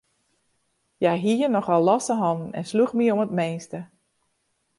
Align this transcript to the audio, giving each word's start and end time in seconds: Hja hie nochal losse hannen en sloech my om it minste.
Hja 0.99 1.11
hie 1.23 1.47
nochal 1.55 1.81
losse 1.89 2.15
hannen 2.21 2.55
en 2.59 2.65
sloech 2.71 2.95
my 2.99 3.05
om 3.13 3.23
it 3.25 3.35
minste. 3.39 3.79